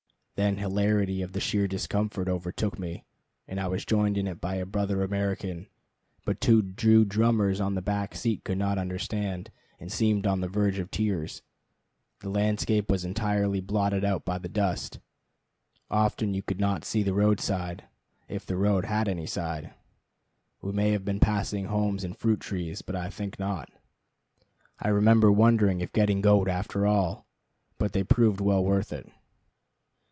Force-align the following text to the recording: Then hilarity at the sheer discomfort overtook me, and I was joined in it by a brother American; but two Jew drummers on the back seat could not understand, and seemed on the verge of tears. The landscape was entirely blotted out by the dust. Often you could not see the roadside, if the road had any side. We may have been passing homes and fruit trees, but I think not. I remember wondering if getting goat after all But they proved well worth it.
Then 0.35 0.57
hilarity 0.57 1.21
at 1.21 1.33
the 1.33 1.39
sheer 1.39 1.67
discomfort 1.67 2.27
overtook 2.27 2.79
me, 2.79 3.05
and 3.47 3.59
I 3.59 3.67
was 3.67 3.85
joined 3.85 4.17
in 4.17 4.25
it 4.25 4.41
by 4.41 4.55
a 4.55 4.65
brother 4.65 5.03
American; 5.03 5.67
but 6.25 6.41
two 6.41 6.63
Jew 6.63 7.05
drummers 7.05 7.61
on 7.61 7.75
the 7.75 7.81
back 7.83 8.15
seat 8.15 8.43
could 8.43 8.57
not 8.57 8.79
understand, 8.79 9.51
and 9.79 9.91
seemed 9.91 10.25
on 10.25 10.41
the 10.41 10.47
verge 10.47 10.79
of 10.79 10.89
tears. 10.89 11.43
The 12.21 12.31
landscape 12.31 12.89
was 12.89 13.05
entirely 13.05 13.59
blotted 13.61 14.03
out 14.03 14.25
by 14.25 14.39
the 14.39 14.49
dust. 14.49 14.97
Often 15.91 16.33
you 16.33 16.41
could 16.41 16.59
not 16.59 16.85
see 16.85 17.03
the 17.03 17.13
roadside, 17.13 17.83
if 18.27 18.43
the 18.43 18.57
road 18.57 18.85
had 18.85 19.07
any 19.07 19.27
side. 19.27 19.75
We 20.59 20.71
may 20.71 20.89
have 20.89 21.05
been 21.05 21.19
passing 21.19 21.65
homes 21.65 22.03
and 22.03 22.17
fruit 22.17 22.39
trees, 22.39 22.81
but 22.81 22.95
I 22.95 23.11
think 23.11 23.37
not. 23.37 23.69
I 24.79 24.87
remember 24.87 25.31
wondering 25.31 25.81
if 25.81 25.93
getting 25.93 26.19
goat 26.19 26.47
after 26.49 26.87
all 26.87 27.27
But 27.77 27.93
they 27.93 28.03
proved 28.03 28.41
well 28.41 28.63
worth 28.65 28.91
it. 28.91 29.07